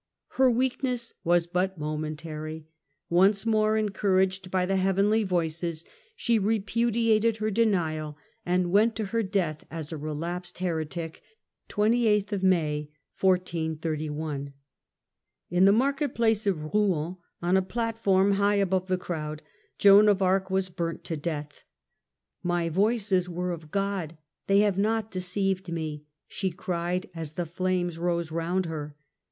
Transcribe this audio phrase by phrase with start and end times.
[0.29, 2.65] Her weakness was but momentary;
[3.07, 5.85] once more encour aged by the heavenly voices,
[6.15, 11.21] she repudiated her denial and went to her death as a relapsed heretic.
[11.77, 12.87] In the Death of 1 11 n
[14.49, 19.41] Joan ot Market Place of Kouen, on a platform high above theArc, 28tii crowd,
[19.77, 21.63] Joan of Arc was burnt to death."
[22.41, 27.45] My voices ^^^^^^^^ were of God, they have not deceived me," she cried as the
[27.45, 28.95] flames rose round her.